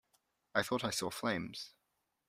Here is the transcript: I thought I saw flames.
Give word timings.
I 0.55 0.63
thought 0.63 0.83
I 0.83 0.89
saw 0.89 1.11
flames. 1.11 1.75